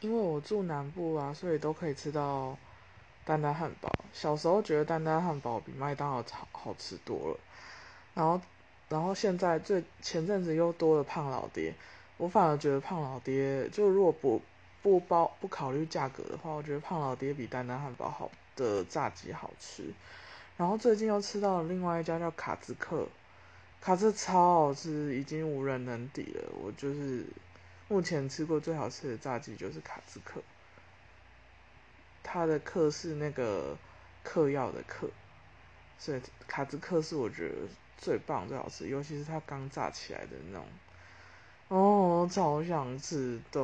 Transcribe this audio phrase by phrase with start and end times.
[0.00, 2.56] 因为我住南部啊，所以都可以吃到
[3.24, 3.90] 丹丹汉堡。
[4.12, 7.36] 小时候觉得丹丹汉堡比麦当劳好好吃多了，
[8.14, 8.40] 然后，
[8.88, 11.74] 然后现在最前阵子又多了胖老爹，
[12.16, 14.40] 我反而觉得胖老爹就如果不
[14.82, 19.84] 不包不考虑价格的话，我觉得胖老爹比丹丹汉堡好的炸鸡好吃。
[20.56, 23.06] 然后最近又吃到了另外一家叫卡兹克，
[23.80, 26.50] 卡兹超好吃，已经无人能敌了。
[26.62, 27.24] 我就是
[27.88, 30.42] 目前吃过最好吃的炸鸡就是卡兹克，
[32.22, 33.76] 它的克是那个
[34.22, 35.08] 嗑药的嗑，
[35.98, 37.56] 所以卡兹克是我觉得
[37.96, 40.66] 最棒最好吃，尤其是它刚炸起来的那种，
[41.68, 43.60] 哦，超想吃的。